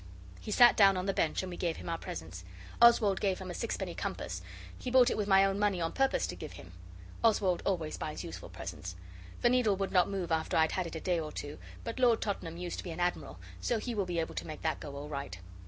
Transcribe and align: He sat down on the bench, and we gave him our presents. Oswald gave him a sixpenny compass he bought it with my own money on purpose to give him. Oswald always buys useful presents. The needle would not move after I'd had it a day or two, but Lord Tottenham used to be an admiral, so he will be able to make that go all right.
He 0.39 0.49
sat 0.49 0.75
down 0.75 0.97
on 0.97 1.05
the 1.05 1.13
bench, 1.13 1.43
and 1.43 1.49
we 1.51 1.57
gave 1.57 1.77
him 1.77 1.87
our 1.87 1.99
presents. 1.99 2.43
Oswald 2.81 3.21
gave 3.21 3.37
him 3.37 3.51
a 3.51 3.53
sixpenny 3.53 3.93
compass 3.93 4.41
he 4.79 4.89
bought 4.89 5.11
it 5.11 5.15
with 5.15 5.27
my 5.27 5.45
own 5.45 5.59
money 5.59 5.79
on 5.79 5.91
purpose 5.91 6.25
to 6.25 6.35
give 6.35 6.53
him. 6.53 6.71
Oswald 7.23 7.61
always 7.67 7.99
buys 7.99 8.23
useful 8.23 8.49
presents. 8.49 8.95
The 9.41 9.49
needle 9.51 9.75
would 9.75 9.91
not 9.91 10.09
move 10.09 10.31
after 10.31 10.57
I'd 10.57 10.71
had 10.71 10.87
it 10.87 10.95
a 10.95 10.99
day 10.99 11.19
or 11.19 11.31
two, 11.31 11.59
but 11.83 11.99
Lord 11.99 12.19
Tottenham 12.19 12.57
used 12.57 12.79
to 12.79 12.83
be 12.83 12.89
an 12.89 12.99
admiral, 12.99 13.37
so 13.59 13.77
he 13.77 13.93
will 13.93 14.07
be 14.07 14.17
able 14.19 14.33
to 14.33 14.47
make 14.47 14.63
that 14.63 14.79
go 14.79 14.95
all 14.95 15.07
right. 15.07 15.37